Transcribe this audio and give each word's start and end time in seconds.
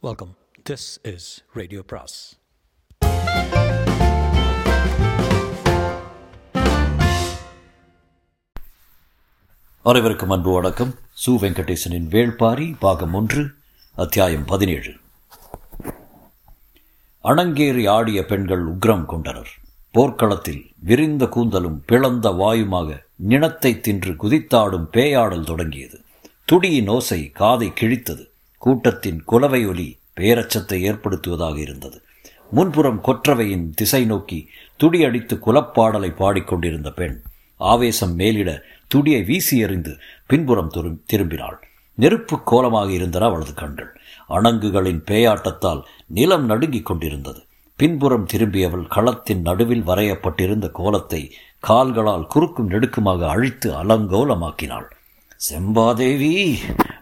Welcome 0.00 0.36
this 0.70 1.14
is 1.14 1.44
radio 1.52 1.82
பிராஸ் 1.86 2.38
அனைவருக்கும் 9.82 10.30
அன்பு 10.30 10.52
வணக்கம். 10.52 10.94
சு 11.26 11.30
வெங்கடேசனின் 11.30 12.08
வேள்பாரி 12.10 12.74
பாகம் 12.78 13.14
ஒன்று 13.14 13.50
அத்தியாயம் 13.94 14.44
பதினேழு. 14.44 14.92
அணங்கேறி 17.24 17.88
ஆடிய 17.88 18.24
பெண்கள் 18.24 18.64
உக்ரம் 18.66 19.04
கொண்டனர். 19.04 19.48
போர்க்களத்தில் 19.90 20.72
விரிந்த 20.78 21.24
கூந்தலும் 21.24 21.82
பிளந்த 21.86 22.30
வாயுமாக 22.30 23.02
நினத்தை 23.16 23.80
தின்று 23.80 24.12
குதித்தாடும் 24.12 24.88
பேயாடல் 24.92 25.44
தொடங்கியது. 25.44 26.00
துடியின் 26.44 26.88
ஓசை 26.88 27.30
காதை 27.30 27.72
கிழித்தது. 27.80 28.36
கூட்டத்தின் 28.58 29.20
குலவை 29.24 29.68
ஒலி 29.68 29.88
பேரச்சத்தை 30.16 30.78
ஏற்படுத்துவதாக 30.90 31.56
இருந்தது. 31.58 31.98
முன்புறம் 32.50 33.00
கொற்றவையின் 33.04 33.66
திசை 33.74 34.04
நோக்கி 34.04 34.48
துடியடித்து 34.76 35.36
குலப்பாடலை 35.36 36.10
பாடிக்கொண்டிருந்த 36.16 36.90
பெண் 36.90 37.16
ஆவேசம் 37.56 38.14
மேலிட 38.14 38.50
துடியை 38.88 39.22
வீசி 39.22 39.58
எறிந்து 39.58 39.92
பின்புறம் 40.26 40.68
துரும் 40.68 41.02
திரும்பினாள். 41.12 41.58
நெருப்பு 41.94 42.36
கோலமாக 42.44 42.90
இருந்தன 42.90 43.24
அவளது 43.24 43.54
கண்கள். 43.54 43.92
அணங்குகளின் 44.28 45.02
பேயாட்டத்தால் 45.10 45.82
நிலம் 46.06 46.44
நடுங்கிக் 46.44 46.86
கொண்டிருந்தது. 46.86 47.40
பின்புறம் 47.76 48.26
திரும்பியவள் 48.26 48.86
களத்தின் 48.86 49.40
நடுவில் 49.40 49.82
வரையப்பட்டிருந்த 49.82 50.70
கோலத்தை 50.70 51.22
கால்களால் 51.58 52.26
குறுக்கும் 52.26 52.70
நெடுக்குமாக 52.70 53.28
அழித்து 53.28 53.84
அலங்கோலமாக்கினாள். 53.84 54.88
செம்பாதேவி 55.50 56.32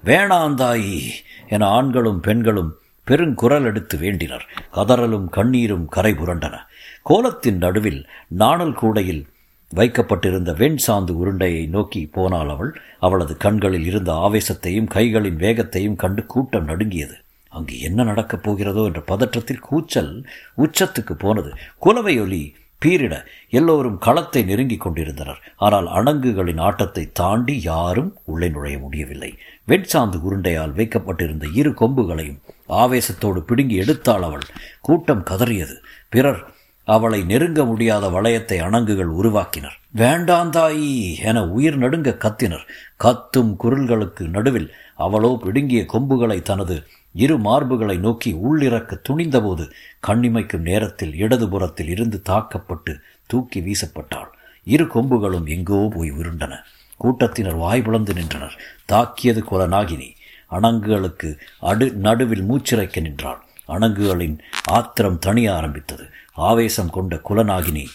வேணாந்தாயி 0.06 1.01
என 1.48 1.66
ஆண்களும் 1.66 2.20
பெண்களும் 2.20 2.78
பெருங்குரல் 3.06 3.65
எடுத்து 3.65 3.98
வேண்டினர். 3.98 4.41
கதறலும் 4.70 5.29
கண்ணீரும் 5.29 5.88
கரை 5.88 6.12
புரண்டன. 6.12 6.57
கோலத்தின் 7.02 7.57
நடுவில் 7.57 8.07
நாணல் 8.29 8.73
கூடையில் 8.73 9.26
வைக்கப்பட்டிருந்த 9.71 10.52
வெண் 10.52 10.76
சாந்து 10.87 11.10
உருண்டையை 11.10 11.68
நோக்கி 11.68 12.07
போனாள் 12.07 12.48
அவள். 12.48 12.80
அவளது 13.01 13.37
கண்களில் 13.37 13.85
இருந்த 13.85 14.13
ஆவேசத்தையும் 14.13 14.87
கைகளின் 14.95 15.37
வேகத்தையும் 15.37 15.96
கண்டு 15.96 16.26
கூட்டம் 16.26 16.65
நடுங்கியது. 16.65 17.15
அங்கு 17.48 17.80
என்ன 17.80 18.02
நடக்கப் 18.02 18.51
போகிறதோ 18.51 18.85
என்ற 18.85 19.01
பதற்றத்தில் 19.01 19.59
கூச்சல் 19.59 20.29
உச்சத்துக்கு 20.57 21.13
போனது. 21.13 21.52
குலவை 21.79 22.20
ஒலி 22.20 22.54
பீரிட 22.82 23.15
எல்லோரும் 23.51 23.99
களத்தை 23.99 24.43
நெருங்கிக் 24.43 24.80
கொண்டிருந்தனர். 24.80 25.41
ஆனால் 25.57 25.87
அணங்குகளின் 25.87 26.60
ஆட்டத்தை 26.60 27.05
தாண்டி 27.13 27.63
யாரும் 27.63 28.10
உள்ளே 28.24 28.49
நுழைய 28.49 28.79
முடியவில்லை. 28.79 29.30
வெட்சாந்து 29.69 30.19
உருண்டையால் 30.27 30.74
வைக்கப்பட்டிருந்த 30.74 31.47
இரு 31.52 31.71
கொம்புகளையும் 31.71 32.43
ஆவேசத்தோடு 32.69 33.41
பிடுங்கி 33.41 33.79
எடுத்தாள் 33.80 34.27
அவள். 34.29 34.47
கூட்டம் 34.80 35.24
கதறியது. 35.30 35.77
பிறர் 36.09 36.43
அவளை 36.88 37.21
நெருங்க 37.24 37.60
முடியாத 37.65 38.09
வளையத்தை 38.09 38.59
அணங்குகள் 38.59 39.13
உருவாக்கினர். 39.21 39.77
வேண்டாந்தாயி 39.97 40.91
என 41.21 41.38
உயிர் 41.47 41.79
நடுங்க 41.79 42.10
கத்தினர். 42.16 42.66
கத்தும் 43.04 43.52
குரல்களுக்கு 43.63 44.24
நடுவில் 44.29 44.69
அவளோ 44.97 45.30
பிடுங்கிய 45.45 45.82
கொம்புகளை 45.87 46.38
தனது 46.43 46.77
இரு 47.16 47.36
மார்புகளை 47.38 47.96
நோக்கி 47.98 48.30
உள்ளிறக்க 48.32 48.98
துணிந்தபோது 49.09 49.64
கண்ணிமைக்கும் 50.06 50.66
நேரத்தில் 50.70 51.12
இடதுபுறத்தில் 51.12 51.88
இருந்து 51.88 52.23
தாக்கப்பட்டு 52.23 53.00
தூக்கி 53.26 53.60
வீசப்பட்டாள். 53.60 54.30
இரு 54.64 54.84
கொம்புகளும் 54.84 55.48
எங்கோ 55.48 55.90
போய் 55.95 56.10
உருண்டன. 56.12 56.54
கூட்டத்தினர் 56.96 57.54
வாய் 57.54 57.82
பிளந்து 57.82 58.14
நின்றனர். 58.14 58.56
தாக்கியது 58.84 59.42
குலநாகினி 59.50 60.08
அணங்குகளுக்கு 60.50 61.38
அடு 61.60 61.92
நடுவில் 61.92 62.45
மூச்சிறைக்க 62.50 63.00
நின்றாள். 63.00 63.40
அணங்குகளின் 63.68 64.38
ஆத்திரம் 64.64 65.19
தணிய 65.19 65.54
ஆரம்பித்தது. 65.54 66.04
ஆவேசம் 66.32 66.91
கொண்ட 66.91 67.20
குலநாகினி 67.28 67.86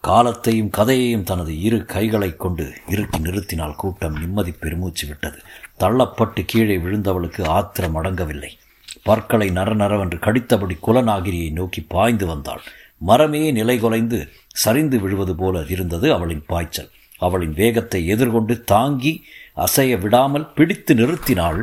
காலத்தையும் 0.00 0.70
கதையையும் 0.70 1.24
தனது 1.24 1.60
இரு 1.60 1.84
கைகளை 1.84 2.36
கொண்டு 2.36 2.72
இறுக்கி 2.88 3.18
நிறுத்தினால் 3.18 3.76
கூட்டம் 3.76 4.18
நிம்மதி 4.18 4.52
பெருமூச்சு 4.52 5.06
விட்டது. 5.06 5.38
தள்ளப்பட்டு 5.78 6.44
கீழே 6.46 6.76
விழுந்தவளுக்கு 6.76 7.46
ஆத்திரம் 7.46 8.02
அடங்கவில்லை. 8.02 8.50
பற்களை 9.02 9.48
நரநரவென்று 9.48 10.18
கடித்தபடி 10.18 10.76
குலநாகிரியை 10.86 11.52
நோக்கி 11.52 11.80
பாய்ந்து 11.80 12.26
வந்தாள். 12.26 12.60
மரமே 12.98 13.50
நிலை 13.50 13.78
குலைந்து 13.78 14.28
சரிந்து 14.46 15.00
விழுவது 15.00 15.34
போல 15.36 15.64
இருந்தது 15.68 16.12
அவளின் 16.12 16.44
பாய்ச்சல். 16.46 16.90
அவளின் 17.18 17.52
வேகத்தை 17.52 18.06
எதிர்கொண்டு 18.06 18.64
தாங்கி 18.64 19.24
அசைய 19.56 19.96
விடாமல் 19.96 20.52
பிடித்து 20.52 20.94
நிறுத்தினாள் 20.94 21.60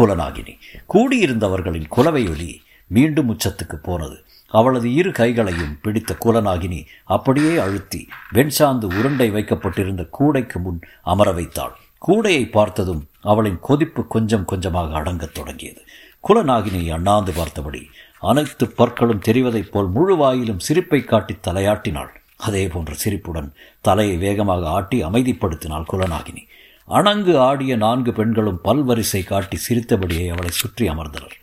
குலநாகினி. 0.00 0.54
கூடியிருந்தவர்களின் 0.88 1.88
குலவை 1.88 2.28
ஒலி 2.30 2.62
மீண்டும் 2.86 3.30
உச்சத்துக்கு 3.34 3.76
போனது. 3.82 4.24
அவளது 4.48 4.94
இரு 4.94 5.10
கைகளையும் 5.10 5.78
பிடித்த 5.82 6.16
குலநாகினி 6.24 6.86
அப்படியே 7.04 7.56
அழுத்தி 7.56 8.08
வெண்சாந்து 8.34 8.84
உருண்டை 8.84 9.30
வைக்கப்பட்டிருந்த 9.30 10.04
கூடைக்கு 10.04 10.58
முன் 10.58 10.80
அமர 11.02 11.32
வைத்தாள். 11.32 11.76
கூடையை 12.06 12.50
பார்த்ததும் 12.50 13.08
அவளின் 13.20 13.58
கொதிப்பு 13.60 14.06
கொஞ்சம் 14.06 14.44
கொஞ்சமாக 14.44 14.98
அடங்கத் 15.00 15.34
தொடங்கியது. 15.34 15.80
குலநாகினியை 16.28 16.92
அண்ணாந்து 16.92 17.32
பார்த்தபடி 17.32 17.90
அனைத்து 18.20 18.66
பற்களும் 18.68 19.22
தெரிவதைப் 19.26 19.70
போல் 19.70 19.88
முழு 19.88 20.16
வாயிலும் 20.16 20.58
சிரிப்பை 20.58 21.04
காட்டி 21.04 21.34
தலையாட்டினாள். 21.34 22.12
அதே 22.36 22.68
போன்ற 22.68 22.94
சிரிப்புடன் 22.94 23.54
தலையை 23.80 24.16
வேகமாக 24.16 24.68
ஆட்டி 24.68 25.04
அமைதிப்படுத்தினாள் 25.04 25.84
குலநாகினி. 25.92 26.42
அணங்கு 26.88 27.36
ஆடிய 27.36 27.76
நான்கு 27.76 28.12
பெண்களும் 28.12 28.60
பல்வரிசை 28.64 29.24
காட்டி 29.24 29.56
சிரித்தபடியே 29.56 30.28
அவளை 30.28 30.50
சுற்றி 30.50 30.88
அமர்ந்தனர். 30.88 31.36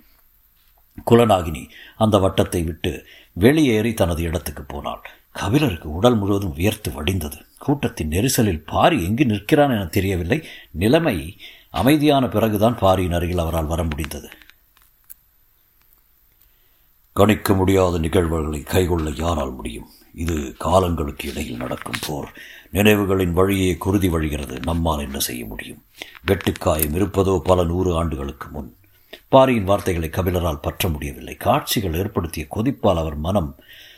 குலநாகினி 1.12 1.70
அந்த 1.98 2.18
வட்டத்தை 2.18 2.64
விட்டு 2.64 3.06
வெளியேறி 3.34 3.94
தனது 3.94 4.22
இடத்துக்கு 4.22 4.64
போனாள். 4.64 5.02
கபிலருக்கு 5.32 5.92
உடல் 5.92 6.16
முழுவதும் 6.16 6.54
வியர்த்து 6.54 6.92
வடிந்தது. 6.92 7.38
கூட்டத்தின் 7.66 8.10
நெரிசலில் 8.10 8.66
பாரி 8.66 8.98
எங்கு 9.06 9.26
நிற்கிறான் 9.26 9.74
என 9.76 9.86
தெரியவில்லை. 9.86 10.40
நிலைமை 10.72 11.18
அமைதியான 11.72 12.28
பிறகுதான் 12.28 12.80
பாரியின் 12.80 13.12
அருகில் 13.12 13.44
அவரால் 13.44 13.72
வர 13.74 13.82
முடிந்தது. 13.84 14.30
கணிக்க 17.14 17.54
முடியாத 17.54 17.98
நிகழ்வுகளை 17.98 18.60
கைகொள்ள 18.62 19.10
யாரால் 19.10 19.54
முடியும்? 19.54 19.90
இது 20.14 20.36
காலங்களுக்கு 20.58 21.30
இடையில் 21.30 21.58
நடக்கும் 21.58 22.02
போர். 22.08 22.30
நினைவுகளின் 22.74 23.32
வழியே 23.32 23.72
குருதி 23.78 24.10
வழிகிறது. 24.10 24.56
நம்மால் 24.64 25.00
என்ன 25.00 25.20
செய்ய 25.20 25.46
முடியும்? 25.46 25.82
வெட்டுக்காயம் 26.28 26.98
இருப்பதோ 27.00 27.36
பல 27.40 27.64
நூறு 27.64 27.92
ஆண்டுகளுக்கு 27.96 28.48
முன். 28.48 28.76
பாரியின் 29.28 29.64
வார்த்தைகளை 29.64 30.10
கபிலரால் 30.10 30.62
பற்ற 30.62 30.90
முடியவில்லை. 30.90 31.36
காட்சிகள் 31.36 31.94
ஏற்படுத்திய 31.94 32.46
கொதிப்பால் 32.56 33.02
அவர் 33.04 33.18
மனம் 33.28 33.56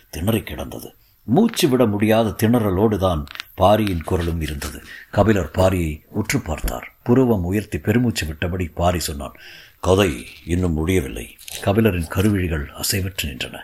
திணறி 0.09 0.41
கிடந்தது. 0.43 0.89
மூச்சு 1.27 1.65
விட 1.69 1.83
முடியாத 1.85 2.35
திணறலோடு 2.43 2.97
தான் 2.97 3.21
பாரியின் 3.55 4.03
குரலும் 4.03 4.41
இருந்தது. 4.41 4.81
கபிலர் 5.11 5.51
பாரியை 5.53 6.01
உற்று 6.09 6.39
பார்த்தார். 6.39 6.93
புருவம் 7.03 7.43
உயர்த்தி 7.43 7.77
பெருமூச்சு 7.77 8.25
விட்டபடி 8.25 8.71
பாரி 8.73 8.99
சொன்னான் 8.99 9.33
கதை 9.79 10.25
இன்னும் 10.45 10.73
முடியவில்லை. 10.73 11.37
கபிலரின் 11.63 12.09
கருவிழிகள் 12.09 12.65
அசைவற்று 12.73 13.25
நின்றன. 13.25 13.59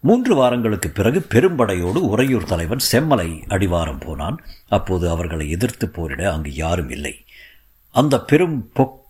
மூன்று 0.00 0.34
வாரங்களுக்கு 0.34 0.90
பிறகு 0.90 1.26
பெரும்படையோடு 1.28 1.96
உறையூர் 1.96 2.44
தலைவன் 2.44 2.78
செம்மலை 2.92 3.46
அடிவாரம் 3.48 4.00
போனான். 4.00 4.44
அப்போது 4.68 5.08
அவர்களை 5.08 5.50
எதிர்த்து 5.50 5.88
போரிட 5.88 6.32
அங்கு 6.32 6.54
யாரும் 6.54 6.90
இல்லை. 6.90 7.24
அந்த 7.90 8.20
பெரும் 8.20 8.70
பொக் 8.72 9.04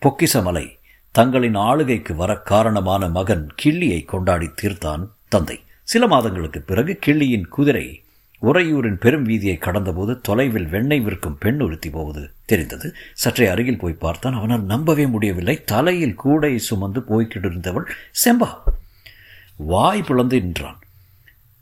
பொக்கிசமலை 0.00 0.78
தங்களின் 1.10 1.54
ஆளுகைக்கு 1.54 2.14
வர 2.14 2.36
காரணமான 2.36 3.08
மகன் 3.08 3.48
கிள்ளியை 3.64 4.04
கொண்டாடி 4.04 4.46
தீர்த்தான் 4.46 5.06
தந்தை. 5.28 5.62
சில 5.82 6.06
மாதங்களுக்கு 6.06 6.60
பிறகு 6.60 6.98
கிள்ளியின் 7.06 7.46
குதிரை 7.46 8.02
உறையூரின் 8.42 9.00
பெரும் 9.00 9.28
வீதியை 9.28 9.56
கடந்தபோது 9.58 10.20
தொலைவில் 10.22 10.66
வெண்ணெய் 10.66 11.00
விற்கும் 11.00 11.38
பெண் 11.38 11.60
உறுத்தி 11.60 11.90
போவது 11.90 12.30
தெரிந்தது. 12.44 12.94
சற்றே 13.12 13.46
அருகில் 13.46 13.78
போய் 13.78 13.92
பார்த்தான். 13.92 14.32
அவனால் 14.32 14.64
நம்பவே 14.64 15.06
முடியவில்லை. 15.06 15.64
தலையில் 15.64 16.16
கூடையை 16.24 16.56
சுமந்து 16.56 17.00
போய்கிட்டிருந்தவள் 17.00 17.88
செம்பா. 18.24 18.48
வாய் 19.56 20.02
பிளந்து 20.02 20.40
நின்றான். 20.40 20.78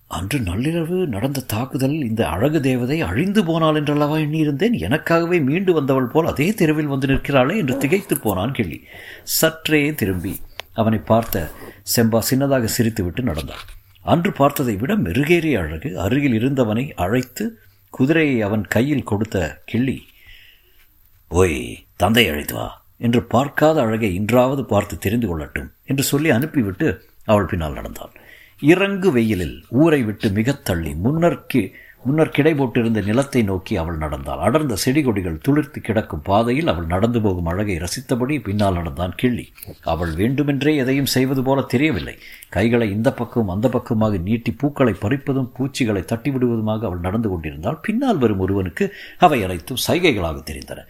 அன்று 0.08 0.38
நள்ளிரவு 0.38 1.06
நடந்த 1.06 1.40
தாக்குதல் 1.40 1.94
இந்த 1.94 2.28
அழகு 2.28 2.60
தேவதை 2.60 3.00
அழிந்து 3.00 3.44
போனாள் 3.44 3.74
என்றல்லவா 3.74 4.16
எண்ணியிருந்தேன்? 4.16 4.76
எனக்காகவே 4.78 5.42
மீண்டு 5.44 5.72
வந்தவள் 5.72 6.06
போல் 6.06 6.26
அதே 6.26 6.54
தெருவில் 6.54 6.86
வந்து 6.86 7.06
நிற்கிறாளே 7.06 7.56
என்று 7.56 7.76
திகைத்து 7.76 8.18
போனான் 8.20 8.52
கிள்ளி. 8.52 8.84
சற்றே 9.22 9.94
திரும்பி 9.94 10.36
அவனை 10.74 10.98
பார்த்த 10.98 11.50
செம்பா 11.96 12.20
சின்னதாக 12.30 12.68
சிரித்துவிட்டு 12.78 13.22
நடந்தான். 13.22 13.64
அன்று 14.06 14.32
பார்த்ததை 14.32 14.74
விட 14.76 14.96
மெருகேறிய 14.96 15.58
அழகு. 15.58 15.88
அருகில் 15.98 16.36
இருந்தவனை 16.38 16.92
அழைத்து 16.96 17.44
குதிரையை 17.94 18.42
அவன் 18.42 18.64
கையில் 18.66 19.02
கொடுத்த 19.02 19.36
கிள்ளி 19.64 19.98
ஓய் 21.30 21.58
தந்தை 21.96 22.28
அழைத்து 22.28 22.54
வா 22.54 22.66
என்று 22.98 23.22
பார்க்காத 23.24 23.80
அழகை 23.80 24.14
இன்றாவது 24.14 24.64
பார்த்து 24.64 24.98
தெரிந்து 24.98 25.26
கொள்ளட்டும் 25.26 25.70
என்று 25.84 26.02
சொல்லி 26.02 26.30
அனுப்பிவிட்டு 26.30 26.88
அவள் 27.24 27.44
பின்னால் 27.44 27.72
நடந்தாள் 27.72 28.14
இறங்கு 28.62 29.12
வெயிலில் 29.12 29.56
ஊரை 29.76 30.02
விட்டு 30.02 30.28
மிகத் 30.30 30.64
தள்ளி 30.64 30.92
முன்னர்க்கு 31.04 31.62
முன்னர் 32.04 32.32
கிடை 32.36 32.50
போட்டிருந்த 32.54 33.00
நிலத்தை 33.06 33.40
நோக்கி 33.42 33.74
அவள் 33.76 33.96
நடந்தாள். 34.02 34.38
அடர்ந்த 34.38 34.74
செடி 34.82 35.00
கொடிகள் 35.02 35.38
துளிர்த்து 35.46 35.78
கிடக்கும் 35.78 36.22
பாதையில் 36.22 36.70
அவள் 36.72 36.86
நடந்து 36.86 37.20
போகும் 37.20 37.48
அழகை 37.52 37.76
ரசித்தபடி 37.84 38.34
பின்னால் 38.42 38.74
நடந்தான் 38.74 39.14
கிள்ளி. 39.16 39.46
அவள் 39.92 40.12
வேண்டுமென்றே 40.14 40.72
எதையும் 40.76 41.10
செய்வது 41.14 41.42
போல 41.42 41.64
தெரியவில்லை. 41.72 42.16
கைகளை 42.48 42.88
இந்த 42.90 43.12
பக்கம் 43.12 43.48
அந்த 43.48 43.68
பக்கமாக 43.68 44.16
நீட்டி 44.28 44.52
பூக்களை 44.52 44.94
பறிப்பதும் 45.04 45.50
பூச்சிகளை 45.58 46.04
தட்டிவிடுவதுமாக 46.12 46.86
அவள் 46.90 47.04
நடந்து 47.08 47.28
கொண்டிருந்தால் 47.28 47.82
பின்னால் 47.82 48.18
வரும் 48.18 48.38
ஒருவனுக்கு 48.38 48.86
அவை 49.18 49.44
அனைத்தும் 49.44 49.84
சைகைகளாக 49.88 50.38
தெரிந்தன. 50.50 50.82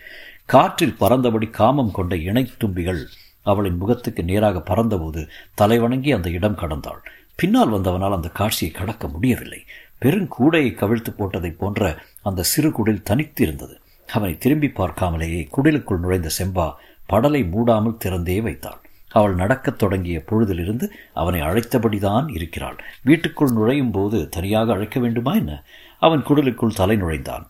காற்றில் 0.47 0.99
பறந்தபடி 1.01 1.51
காமம் 1.51 1.91
கொண்ட 1.91 2.15
இணைத்தும்பிகள் 2.29 3.05
அவளின் 3.43 3.81
முகத்துக்கு 3.81 4.23
நேராக 4.25 4.59
பறந்தபோது 4.61 5.21
தலைவணங்கி 5.61 6.11
அந்த 6.15 6.29
இடம் 6.31 6.61
கடந்தாள். 6.63 7.03
பின்னால் 7.37 7.73
வந்தவனால் 7.73 8.15
அந்த 8.15 8.29
காட்சியை 8.29 8.75
கடக்க 8.75 9.09
முடியவில்லை. 9.09 9.61
பெருங்கூடையை 10.05 10.71
கவிழ்த்து 10.75 11.11
போட்டதைப் 11.19 11.59
போன்ற 11.59 11.99
அந்த 12.23 12.43
சிறு 12.43 12.71
குடில் 12.71 13.03
தனித்து 13.03 13.43
இருந்தது 13.45 13.81
அவனை 14.09 14.39
திரும்பி 14.39 14.67
பார்க்காமலேயே 14.67 15.43
குடிலுக்குள் 15.57 15.99
நுழைந்த 15.99 16.29
செம்பா 16.39 16.67
படலை 17.13 17.43
மூடாமல் 17.53 18.01
திறந்தே 18.05 18.43
வைத்தாள் 18.43 18.81
அவள் 19.11 19.35
நடக்கத் 19.35 19.79
தொடங்கிய 19.79 20.25
பொழுதிலிருந்து 20.27 20.87
அவனை 21.15 21.41
அழைத்தபடிதான் 21.41 22.27
இருக்கிறாள். 22.33 22.79
வீட்டுக்குள் 23.03 23.53
நுழையும் 23.53 23.91
போது 23.91 24.29
தனியாக 24.29 24.73
அழைக்க 24.73 25.01
வேண்டுமா 25.01 25.35
என்ன? 25.35 25.65
அவன் 25.99 26.23
குடலுக்குள் 26.23 26.75
தலை 26.75 26.97
நுழைந்தான். 26.97 27.45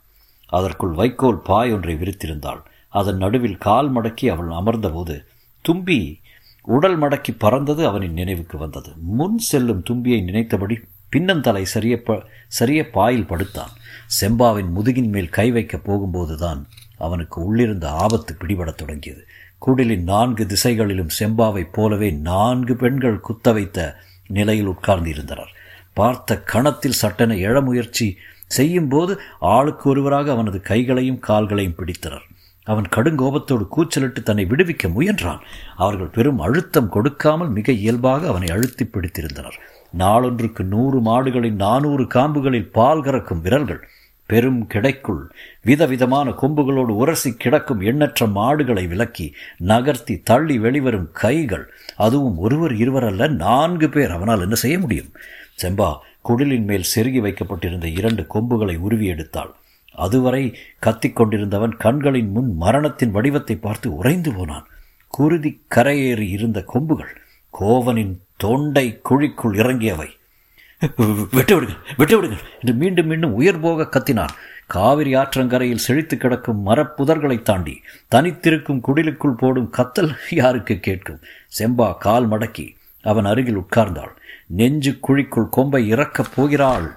அதற்குள் 0.46 0.92
வைக்கோல் 0.92 1.38
பாய் 1.38 1.72
ஒன்றை 1.72 1.94
விரித்திருந்தாள். 1.94 2.60
அதன் 2.88 3.16
நடுவில் 3.16 3.58
கால் 3.58 3.88
மடக்கி 3.92 4.26
அவள் 4.30 4.48
அமர்ந்தபோது 4.48 5.16
தும்பி 5.60 6.20
உடல் 6.66 6.98
மடக்கி 7.00 7.32
பறந்தது 7.38 7.86
அவனின் 7.86 8.12
நினைவுக்கு 8.12 8.58
வந்தது. 8.58 8.92
முன் 8.96 9.38
செல்லும் 9.38 9.82
தும்பியை 9.90 10.24
நினைத்தபடி 10.24 10.80
பின்னந்தலை 11.16 11.62
சரிய 11.62 12.02
ப 12.02 12.22
சரிய 12.48 12.90
பாயில் 12.90 13.26
படுத்தான். 13.26 13.72
செம்பாவின் 14.20 14.70
முதுகின் 14.70 15.08
மேல் 15.08 15.28
கை 15.28 15.52
வைக்கப் 15.52 15.92
போகும்போதுதான் 15.92 16.64
அவனுக்கு 16.98 17.44
உள்ளிருந்த 17.44 17.90
ஆபத்து 17.90 18.36
பிடிபடத் 18.38 18.74
தொடங்கியது. 18.74 19.26
குடிலின் 19.66 20.02
நான்கு 20.02 20.46
திசைகளிலும் 20.46 21.08
செம்பாவைப் 21.18 21.72
போலவே 21.72 22.10
நான்கு 22.10 22.76
பெண்கள் 22.76 23.20
குத்த 23.20 23.52
வைத்த 23.52 23.96
நிலையில் 24.26 24.66
உட்கார்ந்து 24.66 25.10
இருந்தனர் 25.10 25.52
பார்த்த 25.94 26.42
கணத்தில் 26.42 26.92
சட்டென 26.92 27.34
எழ 27.34 27.64
முயற்சி 27.64 28.16
செய்யும்போது 28.46 29.20
ஆளுக்கு 29.40 29.90
ஒருவராக 29.90 30.32
அவனது 30.32 30.60
கைகளையும் 30.60 31.18
கால்களையும் 31.18 31.74
பிடித்தனர். 31.74 32.26
அவன் 32.66 32.88
கடுங்கோபத்தோடு 32.96 33.64
கூச்சலிட்டு 33.68 34.22
தன்னை 34.22 34.44
விடுவிக்க 34.44 34.84
முயன்றான். 34.96 35.42
அவர்கள் 35.76 36.14
பெரும் 36.16 36.40
அழுத்தம் 36.46 36.88
கொடுக்காமல் 36.88 37.52
மிக 37.58 37.72
இயல்பாக 37.82 38.28
அவனை 38.28 38.48
அழுத்தி 38.48 38.84
பிடித்திருந்தனர். 38.84 39.58
நாளொன்றுக்கு 39.98 40.62
நூறு 40.64 40.98
மாடுகளின் 41.00 41.60
நானூறு 41.64 42.04
காம்புகளில் 42.14 42.72
பால் 42.78 43.02
கறக்கும் 43.02 43.40
விரல்கள் 43.40 43.82
பெரும் 44.30 44.60
கிடைக்குள் 44.74 45.20
விதவிதமான 45.62 46.30
கொம்புகளோடு 46.30 46.92
உரசி 47.02 47.30
கிடக்கும் 47.32 47.80
எண்ணற்ற 47.80 48.26
மாடுகளை 48.26 48.84
விலக்கி 48.86 49.26
நகர்த்தி 49.70 50.14
தள்ளி 50.24 50.56
வெளிவரும் 50.58 51.08
கைகள் 51.12 51.66
அதுவும் 51.96 52.38
ஒருவர் 52.38 52.74
இருவர் 52.76 53.04
அல்ல 53.04 53.28
நான்கு 53.44 53.88
பேர் 53.88 54.10
அவனால் 54.10 54.40
என்ன 54.40 54.54
செய்ய 54.54 54.78
முடியும்? 54.78 55.12
செம்பா 55.62 55.90
குடிலின் 56.28 56.64
மேல் 56.64 56.90
செருகி 56.94 57.20
வைக்கப்பட்டிருந்த 57.20 57.88
இரண்டு 57.88 58.24
கொம்புகளை 58.26 58.76
உருவி 58.76 59.08
எடுத்தாள். 59.10 59.52
அதுவரை 59.96 60.44
கத்திக் 60.78 61.16
கொண்டிருந்தவன் 61.16 61.76
கண்களின் 61.76 62.30
முன் 62.30 62.50
மரணத்தின் 62.56 63.10
வடிவத்தை 63.10 63.56
பார்த்து 63.56 63.96
உறைந்து 63.96 64.32
போனான். 64.32 64.66
குருதி 65.08 65.60
கரையேறி 65.74 66.28
இருந்த 66.28 66.58
கொம்புகள் 66.62 67.14
கோவனின் 67.60 68.14
தொண்டை 68.36 68.86
குழிக்குள் 69.10 69.56
இறங்கியவை. 69.56 70.08
விட்டுவிடுங்கள் 71.36 71.84
விடுங்கள் 71.96 72.42
என்று 72.60 72.74
மீண்டும் 72.74 73.06
மீண்டும் 73.06 73.34
உயர் 73.34 73.60
போக 73.60 73.88
கத்தினான். 73.90 74.34
காவிரி 74.66 75.14
ஆற்றங்கரையில் 75.14 75.84
செழித்து 75.86 76.16
கிடக்கும் 76.16 76.60
மரப்புதர்களை 76.66 77.42
தாண்டி 77.42 77.74
தனித்திருக்கும் 78.14 78.82
குடிலுக்குள் 78.88 79.38
போடும் 79.38 79.70
கத்தல் 79.76 80.12
யாருக்கு 80.30 80.76
கேட்கும்? 80.78 81.20
செம்பா 81.58 81.88
கால் 81.98 82.28
மடக்கி 82.28 82.66
அவன் 83.02 83.24
அருகில் 83.24 83.58
உட்கார்ந்தாள். 83.58 84.14
நெஞ்சு 84.46 84.92
குழிக்குள் 85.08 85.48
கொம்பை 85.48 85.82
இறக்கப் 85.88 86.32
போகிறாள். 86.34 86.88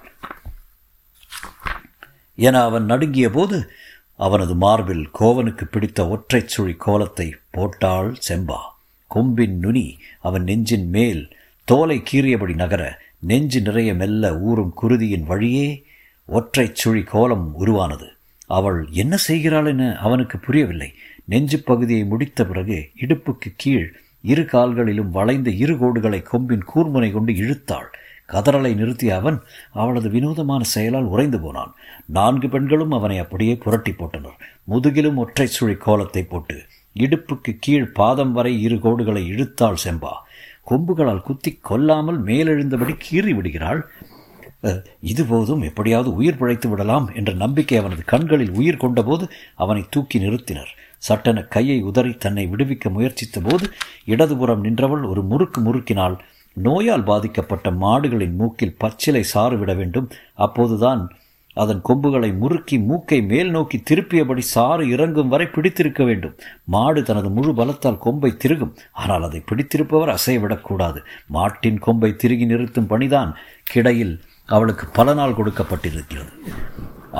என 2.40 2.62
அவன் 2.62 2.84
நடுங்கிய 2.84 3.30
போது 3.30 3.70
அவனது 4.16 4.54
மார்பில் 4.54 5.08
கோவனுக்கு 5.20 5.64
பிடித்த 5.64 6.08
ஒற்றைச் 6.08 6.48
சுழி 6.48 6.76
கோலத்தை 6.76 7.34
போட்டாள் 7.50 8.16
செம்பா. 8.28 8.58
கொம்பின் 9.06 9.58
நுனி 9.58 9.98
அவன் 10.20 10.42
நெஞ்சின் 10.42 10.88
மேல் 10.88 11.28
தோலை 11.64 12.02
கீறியபடி 12.02 12.54
நகர 12.54 12.98
நெஞ்சு 13.18 13.60
நிறைய 13.60 13.94
மெல்ல 13.94 14.38
ஊறும் 14.38 14.74
குருதியின் 14.82 15.22
வழியே 15.22 15.84
ஒற்றைச் 16.26 16.74
சுழி 16.74 17.02
கோலம் 17.02 17.54
உருவானது. 17.54 18.06
அவள் 18.46 18.88
என்ன 18.90 19.16
செய்கிறாள் 19.16 19.66
என 19.66 19.96
அவனுக்கு 19.96 20.38
புரியவில்லை. 20.38 20.94
நெஞ்சு 21.24 21.62
பகுதியை 21.62 22.04
முடித்த 22.04 22.46
பிறகு 22.46 22.88
இடுப்புக்கு 23.00 23.54
கீழ் 23.56 23.92
இரு 24.22 24.44
கால்களிலும் 24.44 25.10
வளைந்த 25.10 25.50
இரு 25.50 25.74
கோடுகளை 25.74 26.22
கொம்பின் 26.22 26.64
கூர்முனை 26.74 27.12
கொண்டு 27.12 27.32
இழுத்தாள். 27.32 27.90
கதறலை 28.32 28.72
நிறுத்திய 28.80 29.14
அவன் 29.20 29.38
அவளது 29.82 30.08
வினோதமான 30.14 30.62
செயலால் 30.74 31.10
உறைந்து 31.12 31.38
போனான். 31.44 31.72
நான்கு 32.18 32.48
பெண்களும் 32.54 32.94
அவனை 32.98 33.16
அப்படியே 33.24 33.54
புரட்டி 33.64 33.92
போட்டனர். 33.92 34.36
முதுகிலும் 34.72 35.20
ஒற்றை 35.24 35.48
சுழி 35.56 35.76
கோலத்தை 35.86 36.22
போட்டு 36.32 36.58
இடுப்புக்கு 36.96 37.52
கீழ் 37.64 37.88
பாதம் 37.98 38.32
வரை 38.36 38.52
இரு 38.66 38.76
கோடுகளை 38.84 39.22
இழுத்தாள் 39.32 39.82
செம்பா. 39.84 40.14
கொம்புகளால் 40.68 41.26
குத்தி 41.28 41.50
கொல்லாமல் 41.68 42.18
மேலெழுந்தபடி 42.28 42.94
கீறி 43.04 43.32
விடுகிறாள். 43.36 43.80
இது 45.10 45.22
போதும். 45.30 45.62
எப்படியாவது 45.68 46.10
உயிர் 46.18 46.38
பிழைத்து 46.40 46.68
விடலாம் 46.70 47.06
என்ற 47.18 47.30
நம்பிக்கை 47.42 47.76
அவனது 47.80 48.02
கண்களில் 48.12 48.56
உயிர் 48.58 48.82
கொண்டபோது 48.82 49.24
அவனை 49.62 49.82
தூக்கி 49.94 50.18
நிறுத்தினர். 50.24 50.72
சட்டென 51.08 51.44
கையை 51.54 51.78
உதறி 51.90 52.12
தன்னை 52.24 52.44
விடுவிக்க 52.52 52.86
முயற்சித்த 52.96 53.40
போது 53.46 53.66
இடதுபுறம் 54.12 54.64
நின்றவள் 54.66 55.04
ஒரு 55.12 55.22
முறுக்கு 55.30 55.60
முறுக்கினால் 55.66 56.16
நோயால் 56.56 57.04
பாதிக்கப்பட்ட 57.04 57.70
மாடுகளின் 57.70 58.36
மூக்கில் 58.36 58.78
பச்சிலை 58.78 59.22
சாறு 59.22 59.58
விட 59.58 59.74
வேண்டும். 59.74 60.10
அப்போதுதான் 60.34 61.02
அதன் 61.54 61.80
கொம்புகளை 61.80 62.28
முறுக்கி 62.32 62.78
மூக்கை 62.78 63.22
மேல் 63.22 63.50
நோக்கி 63.50 63.82
திருப்பியபடி 63.90 64.38
சாறு 64.38 64.88
இறங்கும் 64.88 65.28
வரை 65.28 65.46
பிடித்திருக்க 65.46 66.04
வேண்டும். 66.04 66.34
மாடு 66.64 67.02
தனது 67.02 67.28
முழு 67.30 67.52
பலத்தால் 67.52 67.98
கொம்பை 67.98 68.30
திருகும். 68.36 68.74
ஆனால் 68.92 69.22
அதை 69.22 69.40
பிடித்திருப்பவர் 69.40 70.14
அசைவிடக்கூடாது 70.16 71.00
மாட்டின் 71.26 71.78
கொம்பை 71.78 72.10
திருகி 72.16 72.44
நிறுத்தும் 72.44 72.90
பணிதான் 72.90 73.32
கிடையில் 73.72 74.14
அவளுக்கு 74.46 74.86
பல 74.86 75.14
நாள் 75.14 75.36
கொடுக்கப்பட்டிருக்கிறது. 75.38 76.32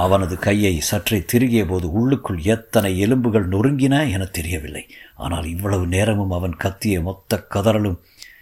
அவனது 0.05 0.35
கையை 0.39 0.75
சற்றே 0.81 1.19
திருகிய 1.25 1.63
போது 1.67 1.87
உள்ளுக்குள் 1.93 2.41
எத்தனை 2.55 2.99
எலும்புகள் 2.99 3.49
நொறுங்கின 3.49 3.95
என 4.11 4.25
தெரியவில்லை. 4.25 4.85
ஆனால் 5.17 5.45
இவ்வளவு 5.45 5.87
நேரமும் 5.87 6.31
அவன் 6.31 6.57
கத்திய 6.65 7.03
மொத்த 7.03 7.39
கதறலும் 7.55 8.01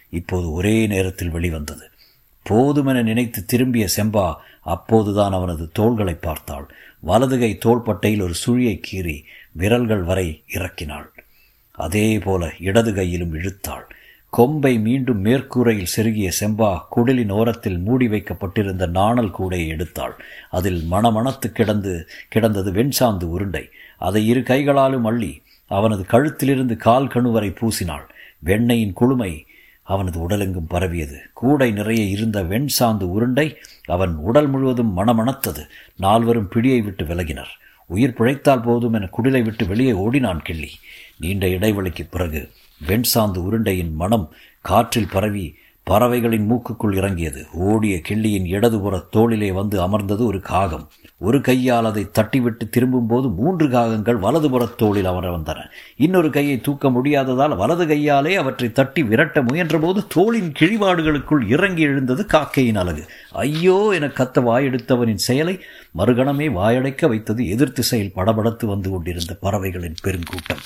இப்போது 0.09 0.51
ஒரே 0.51 0.87
நேரத்தில் 0.87 1.29
வெளிவந்தது. 1.29 1.89
போதுமென 2.49 3.03
நினைத்து 3.03 3.45
திரும்பிய 3.45 3.87
செம்பா 3.97 4.33
அப்போதுதான் 4.61 5.31
அவனது 5.31 5.69
தோள்களை 5.73 6.13
பார்த்தாள். 6.13 6.73
வலதுகை 6.99 7.57
தோள்பட்டையில் 7.57 8.21
ஒரு 8.21 8.33
சுழியை 8.45 8.81
கீறி 8.81 9.23
விரல்கள் 9.51 10.03
வரை 10.03 10.43
இறக்கினாள். 10.53 11.07
அதே 11.71 12.19
போல 12.19 12.51
இடது 12.59 12.93
கையிலும் 12.93 13.33
இழுத்தாள். 13.33 13.83
கொம்பை 14.29 14.79
மீண்டும் 14.79 15.25
மேற்கூரையில் 15.25 15.91
செருகிய 15.95 16.31
செம்பா 16.39 16.79
குடிலின் 16.95 17.29
ஓரத்தில் 17.29 17.77
மூடி 17.77 18.07
வைக்கப்பட்டிருந்த 18.07 18.85
நாணல் 18.85 19.33
கூடையை 19.39 19.67
எடுத்தாள். 19.67 20.11
அதில் 20.49 20.91
மணமணத்து 20.91 21.47
கிடந்து 21.47 22.09
கிடந்தது 22.29 22.71
வெண்சாந்து 22.71 23.23
உருண்டை. 23.23 23.69
அதை 23.97 24.27
இரு 24.27 24.43
கைகளாலும் 24.43 25.05
அள்ளி 25.05 25.41
அவனது 25.67 26.05
கழுத்திலிருந்து 26.11 26.75
கால் 26.75 27.07
கணு 27.07 27.31
வரை 27.31 27.49
பூசினாள். 27.49 28.05
வெண்ணெயின் 28.45 28.93
குளுமை 29.01 29.45
அவனது 29.89 30.17
உடலெங்கும் 30.19 30.67
பரவியது. 30.67 31.21
கூடை 31.33 31.71
நிறைய 31.71 32.03
இருந்த 32.03 32.43
வெண் 32.43 32.67
சாந்து 32.79 33.03
உருண்டை 33.03 33.57
அவன் 33.85 34.13
உடல் 34.15 34.49
முழுவதும் 34.49 34.97
மணமணத்தது. 34.97 35.63
நால்வரும் 35.95 36.49
பிடியை 36.55 36.83
விட்டு 36.83 37.03
விலகினர். 37.05 37.51
உயிர் 37.85 38.13
பிழைத்தால் 38.13 38.61
போதும் 38.61 38.93
என 38.93 39.09
குடிலை 39.17 39.41
விட்டு 39.43 39.67
வெளியே 39.67 39.93
ஓடினான் 39.93 40.41
கிள்ளி. 40.41 40.69
நீண்ட 41.19 41.47
இடைவெளிக்கு 41.47 42.07
பிறகு 42.11 42.49
வெண் 42.87 43.03
சாந்து 43.13 43.37
உருண்டையின் 43.37 43.93
மனம் 43.93 44.33
காற்றில் 44.61 45.11
பரவி 45.11 45.55
பறவைகளின் 45.91 46.47
மூக்குக்குள் 46.51 46.95
இறங்கியது. 46.95 47.41
ஓடிய 47.67 47.95
கிள்ளியின் 48.09 48.47
இடதுபுற 48.55 48.95
தோளிலே 49.11 49.51
வந்து 49.51 49.75
அமர்ந்தது 49.81 50.23
ஒரு 50.25 50.39
காகம். 50.39 50.85
ஒரு 51.17 51.37
கையால் 51.41 51.85
அதை 51.85 52.03
தட்டிவிட்டு 52.17 52.65
திரும்பும்போது 52.69 53.27
மூன்று 53.29 53.65
காகங்கள் 53.67 54.19
வலதுபுற 54.19 54.63
தோளில் 54.77 55.05
அமர 55.05 55.25
வந்தன. 55.37 55.65
இன்னொரு 55.97 56.29
கையை 56.29 56.57
தூக்க 56.61 56.89
முடியாததால் 56.89 57.55
வலது 57.57 57.87
கையாலே 57.87 58.35
அவற்றை 58.35 58.71
தட்டி 58.71 59.03
விரட்ட 59.03 59.43
முயன்றபோது 59.43 60.01
தோளின் 60.09 60.51
கிழிபாடுகளுக்குள் 60.59 61.43
இறங்கி 61.47 61.81
எழுந்தது 61.81 62.25
காக்கையின் 62.33 62.81
அழகு. 62.83 63.03
ஐயோ 63.45 63.79
என 63.93 64.11
கத்த 64.19 64.41
வாயெடுத்தவனின் 64.49 65.25
செயலை 65.29 65.55
மறுகணமே 65.97 66.47
வாயடைக்க 66.59 67.07
வைத்தது 67.07 67.49
எதிர்த்து 67.49 67.83
செயல் 67.83 68.15
படபடத்து 68.15 68.65
வந்து 68.65 68.89
கொண்டிருந்த 68.89 69.33
பறவைகளின் 69.41 69.99
பெருங்கூட்டம். 70.03 70.63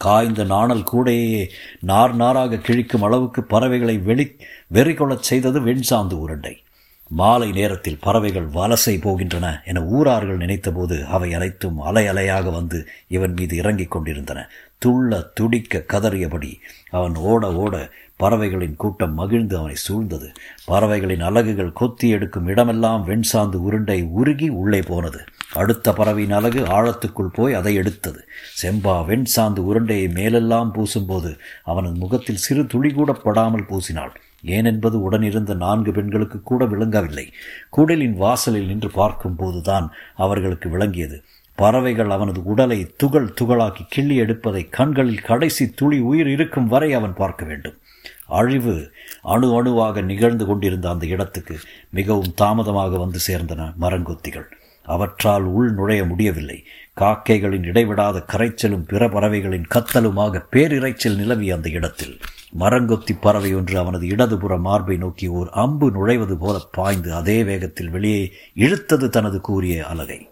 காய்ந்த 0.00 0.44
நாணல் 0.44 0.84
கூடையே 0.92 1.48
நார் 1.80 2.14
நாராக 2.14 2.56
கிழிக்கும் 2.56 3.02
அளவுக்கு 3.02 3.42
பறவைகளை 3.42 3.98
வெளி 3.98 4.36
வெறி 4.66 4.94
கொள்ளச் 4.94 5.22
செய்தது 5.22 5.60
வெண்சாந்து 5.60 6.12
உருண்டை. 6.12 6.62
மாலை 7.08 7.52
நேரத்தில் 7.52 7.98
பறவைகள் 8.00 8.46
வலசை 8.46 8.98
போகின்றன 8.98 9.64
என 9.64 9.82
ஊரார்கள் 9.82 10.36
நினைத்தபோது 10.36 11.04
அவை 11.04 11.34
அனைத்தும் 11.34 11.80
அலை 11.80 12.06
அலையாக 12.06 12.52
வந்து 12.52 12.88
இவன் 13.08 13.32
மீது 13.32 13.56
இறங்கிக் 13.56 13.90
கொண்டிருந்தன. 13.90 14.48
துள்ள 14.84 15.26
துடிக்க 15.34 15.84
கதறியபடி 15.92 16.52
அவன் 16.90 17.14
ஓட 17.14 17.54
ஓட 17.54 17.90
பறவைகளின் 18.16 18.76
கூட்டம் 18.76 19.14
மகிழ்ந்து 19.14 19.56
அவனை 19.56 19.76
சூழ்ந்தது. 19.88 20.28
பறவைகளின் 20.64 21.20
அலகுகள் 21.20 21.72
கொத்தி 21.72 22.08
எடுக்கும் 22.08 22.46
இடமெல்லாம் 22.46 23.06
வெண்சாந்து 23.06 23.54
உருண்டை 23.54 24.02
உருகி 24.02 24.48
உள்ளே 24.48 24.80
போனது. 24.80 25.20
அடுத்த 25.54 25.92
பறவையின் 25.92 26.32
அலகு 26.32 26.60
ஆழத்துக்குள் 26.60 27.32
போய் 27.32 27.54
அதை 27.54 27.74
எடுத்தது. 27.74 28.28
செம்பா 28.62 29.04
வெண் 29.04 29.26
சாந்து 29.36 29.58
உருண்டையை 29.58 30.12
மேலெல்லாம் 30.12 30.74
பூசும்போது 30.74 31.38
அவனது 31.64 31.94
முகத்தில் 31.94 32.36
சிறு 32.36 32.66
துளி 32.66 32.90
கூட 32.90 33.12
படாமல் 33.12 33.66
பூசினாள். 33.66 34.14
ஏனென்பது 34.46 35.02
உடனிருந்த 35.02 35.54
நான்கு 35.54 35.92
பெண்களுக்கு 35.92 36.42
கூட 36.42 36.64
விளங்கவில்லை. 36.64 37.32
குடலின் 37.76 38.14
வாசலில் 38.14 38.66
நின்று 38.66 38.88
பார்க்கும்போதுதான் 38.88 39.88
அவர்களுக்கு 40.16 40.68
விளங்கியது. 40.68 41.22
பறவைகள் 41.54 42.10
அவனது 42.10 42.44
உடலை 42.44 42.94
துகள் 42.96 43.34
துகளாக்கி 43.40 43.82
கிள்ளி 43.88 44.16
எடுப்பதை 44.16 44.68
கண்களில் 44.68 45.20
கடைசி 45.20 45.70
துளி 45.70 45.98
உயிர் 45.98 46.26
இருக்கும் 46.26 46.68
வரை 46.68 46.92
அவன் 46.92 47.14
பார்க்க 47.14 47.44
வேண்டும். 47.44 47.78
அழிவு 48.26 48.92
அணு 49.22 49.62
அணுவாக 49.62 50.00
நிகழ்ந்து 50.00 50.46
கொண்டிருந்த 50.46 50.88
அந்த 50.88 51.06
இடத்துக்கு 51.06 51.58
மிகவும் 51.90 52.34
தாமதமாக 52.34 52.98
வந்து 52.98 53.18
சேர்ந்தன 53.26 53.72
மரங்கொத்திகள். 53.80 54.44
அவற்றால் 54.90 55.42
உள் 55.42 55.70
நுழைய 55.72 56.04
முடியவில்லை. 56.04 56.58
காக்கைகளின் 57.00 57.64
இடைவிடாத 57.64 58.24
கரைச்சலும் 58.32 58.86
பிற 58.86 59.08
பறவைகளின் 59.08 59.66
கத்தலுமாக 59.74 60.42
பேரிரைச்சல் 60.52 61.16
நிலவிய 61.16 61.54
அந்த 61.54 61.68
இடத்தில். 61.68 62.18
மரங்கொத்தி 62.58 63.14
பறவை 63.20 63.54
ஒன்று 63.54 63.78
அவனது 63.78 64.06
இடதுபுற 64.06 64.58
மார்பை 64.58 64.96
நோக்கி 64.96 65.26
ஓர் 65.28 65.48
அம்பு 65.52 65.90
நுழைவது 65.90 66.36
போல 66.36 66.58
பாய்ந்து 66.72 67.14
அதே 67.14 67.44
வேகத்தில் 67.44 67.90
வெளியே 67.90 68.32
இழுத்தது 68.54 69.08
தனது 69.08 69.40
கூறிய 69.40 69.86
அலகை 69.86 70.28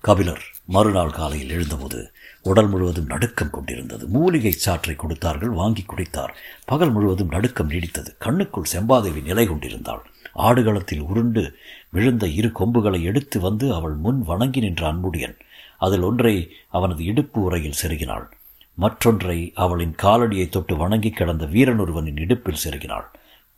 கபிலர் 0.00 0.42
மறுநாள் 0.64 1.10
காலையில் 1.10 1.50
எழுந்தபோது 1.50 2.12
உடல் 2.42 2.68
முழுவதும் 2.68 3.06
நடுக்கம் 3.06 3.50
கொண்டிருந்தது. 3.50 4.06
மூலிகை 4.06 4.52
சாற்றை 4.66 4.96
கொடுத்தார்கள் 4.96 5.48
வாங்கி 5.48 5.82
குடித்தார். 5.82 6.34
பகல் 6.64 6.90
முழுவதும் 6.90 7.28
நடுக்கம் 7.28 7.70
நீடித்தது. 7.70 8.08
கண்ணுக்குள் 8.18 8.70
செம்பாதேவி 8.72 9.22
நிலை 9.22 9.46
கொண்டிருந்தாள். 9.46 10.04
ஆடுகளத்தில் 10.32 11.00
உருண்டு 11.00 11.56
விழுந்த 11.90 12.26
இரு 12.26 12.52
கொம்புகளை 12.52 13.02
எடுத்து 13.02 13.40
வந்து 13.40 13.74
அவள் 13.74 13.94
முன் 13.94 14.22
வணங்கி 14.22 14.60
நின்ற 14.60 14.92
அன்புடியன். 14.92 15.36
அதில் 15.78 16.02
ஒன்றை 16.02 16.52
அவனது 16.68 17.04
இடுப்பு 17.04 17.42
உரையில் 17.42 17.80
செருகினாள். 17.82 18.26
மற்றொன்றை 18.74 19.52
அவளின் 19.54 19.94
காலடியை 20.02 20.48
தொட்டு 20.48 20.76
வணங்கி 20.76 21.10
கிடந்த 21.10 21.46
வீரனொருவனின் 21.46 22.20
இடுப்பில் 22.20 22.62
செருகினாள். 22.64 23.04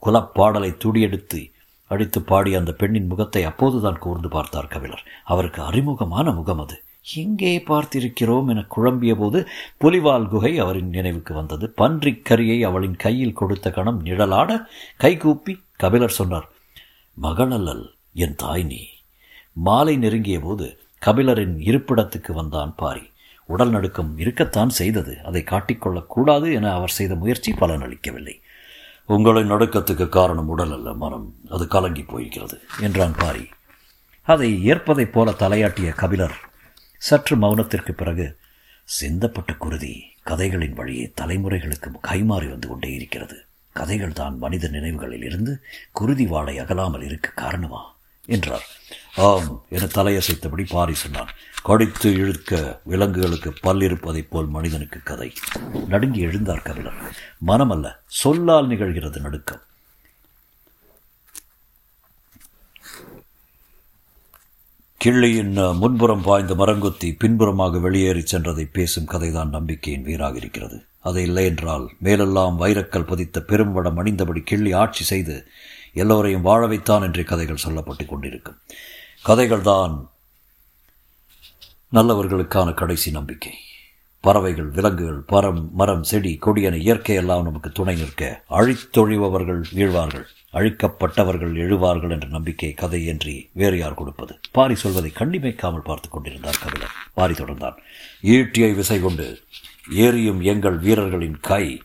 குலப்பாடலை 0.02 0.76
துடியெடுத்து 0.76 1.50
அடித்து 1.86 2.22
பாடிய 2.22 2.58
அந்த 2.58 2.72
பெண்ணின் 2.72 3.06
முகத்தை 3.06 3.44
அப்போதுதான் 3.44 3.98
கூர்ந்து 3.98 4.28
பார்த்தார் 4.28 4.66
கபிலர். 4.66 5.04
அவருக்கு 5.24 5.62
அறிமுகமான 5.62 6.30
முகம் 6.30 6.58
அது. 6.58 6.82
எங்கே 7.14 7.58
பார்த்திருக்கிறோம் 7.58 8.48
என 8.48 8.60
குழம்பிய 8.62 9.14
போது 9.14 9.48
புலிவால் 9.78 10.28
குகை 10.28 10.58
அவரின் 10.58 10.88
நினைவுக்கு 10.88 11.34
வந்தது. 11.34 11.70
பன்றிக் 11.70 12.26
கரியை 12.30 12.60
அவளின் 12.60 12.96
கையில் 12.96 13.32
கொடுத்த 13.32 13.70
கணம் 13.70 14.04
நிழலாட 14.04 14.68
கைகூப்பி 14.96 15.60
கபிலர் 15.76 16.10
சொன்னார் 16.10 16.48
மகளல்லல் 17.22 17.86
என் 18.12 18.36
தாய் 18.36 18.62
நீ. 18.62 18.88
மாலை 19.52 19.96
நெருங்கிய 19.96 20.40
போது 20.40 20.78
கபிலரின் 21.06 21.56
இருப்பிடத்துக்கு 21.58 22.32
வந்தான் 22.32 22.74
பாரி. 22.74 23.10
உடல் 23.46 23.70
நடுக்கம் 23.70 24.18
இருக்கத்தான் 24.18 24.68
செய்தது. 24.68 25.22
அதை 25.24 25.42
காட்டிக்கொள்ளக்கூடாது 25.42 26.52
என 26.52 26.72
அவர் 26.72 26.90
செய்த 26.90 27.14
முயற்சி 27.14 27.52
பலனளிக்கவில்லை. 27.52 28.40
உங்களின் 29.06 29.50
நடுக்கத்துக்கு 29.50 30.08
காரணம் 30.08 30.48
உடல் 30.48 30.72
அல்ல 30.72 30.94
மனம். 30.94 31.34
அது 31.50 31.66
கலங்கி 31.66 32.02
போயிருக்கிறது 32.02 32.60
என்றான் 32.80 33.14
பாரி. 33.18 33.48
அதை 34.22 34.64
ஏற்பதைப் 34.64 35.12
போல 35.12 35.30
தலையாட்டிய 35.30 35.90
கபிலர் 35.90 36.36
சற்று 36.98 37.36
மௌனத்திற்கு 37.36 37.92
பிறகு 37.92 38.36
சிந்தப்பட்ட 39.00 39.56
குருதி 39.56 40.02
கதைகளின் 40.22 40.72
வழியே 40.72 41.12
தலைமுறைகளுக்கு 41.20 41.92
கைமாறி 42.08 42.48
வந்து 42.48 42.68
கொண்டே 42.68 42.92
இருக்கிறது. 42.92 43.44
கதைகள் 43.72 44.12
தான் 44.12 44.38
மனித 44.38 44.68
நினைவுகளில் 44.68 45.24
இருந்து 45.24 45.64
குருதி 45.92 46.26
வாழை 46.26 46.58
அகலாமல் 46.58 47.02
இருக்க 47.02 47.30
காரணமா? 47.34 47.94
என்றார். 48.26 48.66
ஆம் 49.16 49.64
என 49.68 49.84
தலையசைத்தபடி 49.84 50.66
பாரி 50.68 50.94
சொன்னான். 50.94 51.28
கடித்து 51.62 52.12
இழுக்க 52.12 52.80
விலங்குகளுக்கு 52.84 53.52
பல் 53.60 53.80
இருப்பதைப் 53.80 54.30
போல் 54.30 54.46
மனிதனுக்கு 54.46 55.00
கதை. 55.02 55.32
நடுங்கி 55.88 56.26
எழுந்தார் 56.26 56.62
கபிலர் 56.62 57.16
மனமல்ல 57.46 57.96
சொல்லால் 58.06 58.68
நிகழ்கிறது 58.68 59.20
நடுக்கம். 59.20 59.60
கிள்ளியின் 65.04 65.78
முன்புறம் 65.78 66.22
பாய்ந்த 66.22 66.54
மரங்கொத்தி 66.54 67.14
பின்புறமாக 67.18 67.78
வெளியேறி 67.78 68.24
சென்றதை 68.32 68.68
பேசும் 68.72 69.08
கதைதான் 69.08 69.48
நம்பிக்கையின் 69.48 70.02
வீராக 70.02 70.36
இருக்கிறது. 70.36 70.84
அது 71.02 71.22
இல்லை 71.22 71.44
என்றால் 71.44 71.86
மேலெல்லாம் 71.98 72.56
வைரக்கல் 72.60 73.06
பதித்த 73.06 73.40
பெரும்படம் 73.40 73.98
அணிந்தபடி 74.02 74.40
கிள்ளி 74.42 74.72
ஆட்சி 74.72 75.04
செய்து 75.04 75.36
எல்லோரையும் 75.92 76.46
வாழ 76.48 76.66
வைத்தான் 76.66 77.02
என்று 77.02 77.24
கதைகள் 77.24 77.64
சொல்லப்பட்டு 77.64 78.06
கொண்டிருக்கும். 78.06 78.58
கதைகள் 79.22 79.66
தான் 79.72 79.94
நல்லவர்களுக்கான 81.92 82.74
கடைசி 82.74 83.10
நம்பிக்கை. 83.10 83.54
பறவைகள் 84.24 84.68
விலங்குகள் 84.68 85.20
பரம் 85.32 85.62
மரம் 85.70 86.02
செடி 86.02 86.38
கொடியன 86.40 86.76
இயற்கையெல்லாம் 86.76 87.42
நமக்கு 87.42 87.70
துணை 87.72 87.94
நிற்க 87.94 88.44
அழித்தொழிபவர்கள் 88.58 89.62
வீழ்வார்கள். 89.72 90.26
அழிக்கப்பட்டவர்கள் 90.52 91.54
எழுவார்கள் 91.64 92.10
என்ற 92.10 92.26
நம்பிக்கை 92.28 92.70
கதை 92.72 93.00
என்று 93.06 93.34
வேறு 93.52 93.78
யார் 93.78 93.94
கொடுப்பது? 93.94 94.34
பாரி 94.52 94.74
சொல்வதை 94.74 95.10
கண்டிமைக்காமல் 95.14 95.86
பார்த்து 95.88 96.08
கொண்டிருந்தார் 96.08 96.62
கபிலர். 96.62 96.94
பாரி 97.14 97.34
தொடர்ந்தான். 97.34 97.78
ஈட்டியை 98.22 98.74
விசை 98.74 99.00
கொண்டு 99.00 99.26
ஏறியும் 99.94 100.40
எங்கள் 100.40 100.78
வீரர்களின் 100.78 101.40
கை 101.40 101.82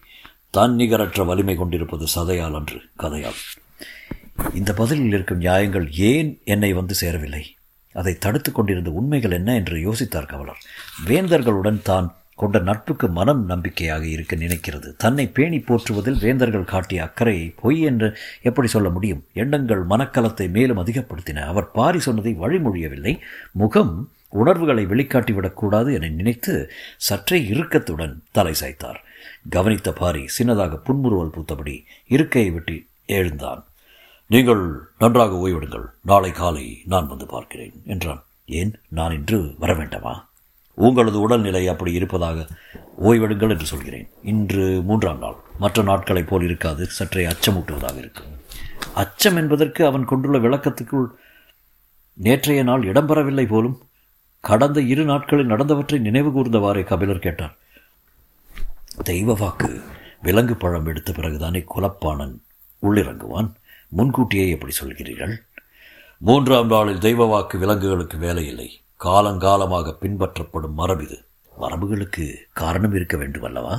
தன்னிகரற்ற 0.58 1.26
வலிமை 1.26 1.56
கொண்டிருப்பது 1.56 2.06
சதையால் 2.16 2.56
அன்று 2.56 2.82
கதையால் 3.00 3.40
இந்த 4.54 4.74
பதிலில் 4.74 5.14
இருக்கும் 5.14 5.38
நியாயங்கள் 5.38 5.92
ஏன் 5.92 6.42
என்னை 6.44 6.74
வந்து 6.74 6.94
சேரவில்லை? 6.94 7.56
அதை 7.94 8.18
தடுத்து 8.18 8.52
கொண்டிருந்த 8.52 8.90
உண்மைகள் 8.90 9.32
என்ன 9.32 9.56
என்று 9.56 9.78
யோசித்தார் 9.78 10.26
கவலர். 10.26 10.62
வேந்தர்களுடன் 11.08 11.82
தான் 11.82 12.16
கொண்ட 12.36 12.60
நட்புக்கு 12.60 13.08
மனம் 13.08 13.46
நம்பிக்கையாக 13.46 14.06
இருக்க 14.06 14.36
நினைக்கிறது. 14.36 14.96
தன்னை 14.98 15.28
பேணி 15.28 15.58
போற்றுவதில் 15.58 16.20
வேந்தர்கள் 16.20 16.64
காட்டிய 16.64 17.04
அக்கறையை 17.04 17.54
பொய் 17.62 17.82
என்று 17.82 18.18
எப்படி 18.42 18.68
சொல்ல 18.68 18.90
முடியும்? 18.90 19.24
எண்ணங்கள் 19.34 19.84
மனக்கலத்தை 19.84 20.50
மேலும் 20.50 20.78
அதிகப்படுத்தின. 20.78 21.46
அவர் 21.46 21.72
பாரி 21.72 22.00
சொன்னதை 22.00 22.36
வழிமொழியவில்லை. 22.36 23.20
முகம் 23.52 24.12
உணர்வுகளை 24.38 24.86
வெளிக்காட்டிவிடக்கூடாது 24.86 25.94
என 25.94 26.08
நினைத்து 26.08 26.72
சற்றே 26.98 27.48
இறுக்கத்துடன் 27.48 28.24
தலை 28.32 28.54
சாய்த்தார். 28.62 29.00
கவனித்த 29.50 29.94
பாரி 29.94 30.26
சின்னதாக 30.40 30.76
புன்முறுவல் 30.76 31.30
பூத்தபடி 31.30 31.84
இருக்கையை 32.08 32.52
விட்டு 32.52 32.84
எழுந்தான். 33.06 33.66
நீங்கள் 34.28 34.90
நன்றாக 35.00 35.48
ஓய்விடுங்கள். 35.48 35.86
நாளை 36.04 36.32
காலை 36.32 36.82
நான் 36.86 37.08
வந்து 37.08 37.26
பார்க்கிறேன் 37.26 37.82
என்றான். 37.86 38.24
ஏன்? 38.46 38.80
நான் 38.88 39.14
இன்று 39.14 39.56
வர 39.60 39.74
வேண்டாமா? 39.74 40.30
உங்களது 40.74 41.20
உடல்நிலை 41.20 41.68
அப்படி 41.68 41.94
இருப்பதாக 41.94 42.48
ஓய்வெடுங்கள் 43.04 43.50
என்று 43.50 43.66
சொல்கிறேன். 43.66 44.10
இன்று 44.24 44.82
மூன்றாம் 44.82 45.20
நாள். 45.20 45.36
மற்ற 45.60 45.84
நாட்களைப் 45.84 46.28
போல் 46.28 46.44
இருக்காது. 46.44 46.86
சற்றே 46.86 47.26
அச்சமூட்டுவதாக 47.26 47.98
இருக்கும் 47.98 48.36
அச்சம் 48.94 49.36
என்பதற்கு 49.36 49.86
அவன் 49.86 50.06
கொண்டுள்ள 50.06 50.38
விளக்கத்துக்குள் 50.38 51.06
நேற்றைய 52.14 52.64
நாள் 52.64 52.82
இடம்பெறவில்லை 52.82 53.48
போலும் 53.48 53.82
கடந்த 54.50 54.80
இரு 54.92 55.04
நாட்களில் 55.04 55.52
நடந்தவற்றை 55.52 55.98
நினைவு 56.08 56.30
கூர்ந்தவாறே 56.36 56.84
கபிலர் 56.90 57.24
கேட்டார். 57.26 57.56
தெய்வ 59.10 59.34
வாக்கு 59.42 59.70
விலங்கு 60.26 60.56
பழம் 60.56 60.88
எடுத்த 60.92 61.10
பிறகுதானே 61.18 61.62
குலப்பானன் 61.74 62.36
உள்ளிறங்குவான்? 62.84 63.50
முன்கூட்டியே 63.98 64.46
எப்படி 64.56 64.74
சொல்கிறீர்கள்? 64.80 65.34
மூன்றாம் 66.28 66.72
நாளில் 66.74 67.04
தெய்வ 67.06 67.26
வாக்கு 67.26 67.56
விலங்குகளுக்கு 67.64 68.18
வேலை 68.26 68.44
இல்லை 68.52 68.70
காலங்காலமாக 69.06 69.94
பின்பற்றப்படும் 70.04 70.78
மரபு 70.80 71.04
இது. 71.08 71.18
மரபுகளுக்கு 71.64 72.26
காரணம் 72.62 72.96
இருக்க 72.98 73.16
வேண்டும் 73.18 73.48
அல்லவா? 73.50 73.76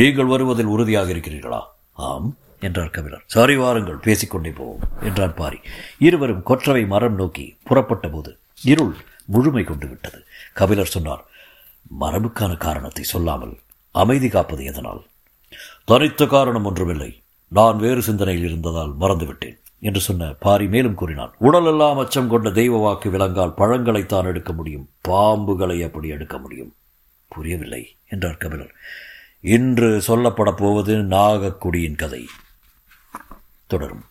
நீங்கள் 0.00 0.30
வருவதில் 0.32 0.72
உறுதியாக 0.74 1.10
இருக்கிறீர்களா? 1.14 1.60
ஆம் 2.08 2.30
என்றார் 2.66 2.94
கபிலர். 2.96 3.26
சரி 3.36 3.56
வாருங்கள் 3.56 4.04
பேசிக்கொண்டே 4.06 4.52
போவோம் 4.60 4.86
என்றார் 5.08 5.36
பாரி. 5.42 5.60
இருவரும் 6.08 6.46
கொற்றவை 6.50 6.84
மரம் 6.94 7.18
நோக்கி 7.22 7.46
புறப்பட்ட 7.68 8.08
போது 8.08 8.32
இருள் 8.72 8.94
முழுமை 9.26 9.64
கொண்டு 9.64 9.88
விட்டது. 9.88 10.24
கபிலர் 10.52 10.86
சொன்னார் 10.86 11.24
மரபுக்கான 12.00 12.56
காரணத்தை 12.56 13.02
சொல்லாமல் 13.02 13.58
அமைதி 13.90 14.28
காப்பது 14.28 14.64
எதனால்? 14.64 15.06
தனித்த 15.84 16.26
காரணம் 16.26 16.64
ஒன்றுமில்லை. 16.64 17.22
நான் 17.48 17.76
வேறு 17.76 18.02
சிந்தனையில் 18.02 18.44
இருந்ததால் 18.44 18.96
மறந்துவிட்டேன் 19.00 19.58
என்று 19.78 20.00
சொன்ன 20.00 20.34
பாரி 20.38 20.68
மேலும் 20.68 20.94
கூறினான் 20.94 21.34
உடலெல்லாம் 21.38 21.98
அச்சம் 21.98 22.28
கொண்ட 22.28 22.50
தெய்வ 22.50 22.78
வாக்கு 22.78 23.10
விலங்கால் 23.10 23.54
பழங்களைத்தான் 23.56 24.24
எடுக்க 24.24 24.52
முடியும். 24.52 24.88
பாம்புகளை 25.08 25.84
அப்படி 25.84 26.08
எடுக்க 26.08 26.38
முடியும். 26.38 26.74
புரியவில்லை 27.28 27.96
என்றார் 28.08 28.36
கபிலர். 28.36 28.74
இன்று 29.40 30.02
சொல்லப்படப் 30.06 30.56
போவது 30.56 30.96
நாகக்குடியின் 30.96 31.96
கதை. 31.96 32.28
தொடரும். 33.66 34.04